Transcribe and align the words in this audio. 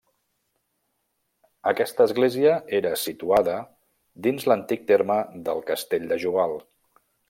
Aquesta 1.73 2.07
església 2.09 2.57
era 2.79 2.95
situada 3.03 3.61
dins 4.27 4.49
l'antic 4.53 4.91
terme 4.95 5.23
del 5.49 5.67
castell 5.73 6.13
de 6.15 6.23
Joval. 6.27 6.61